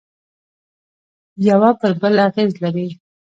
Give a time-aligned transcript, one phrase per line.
[1.49, 2.87] یوه پر بل اغېز لري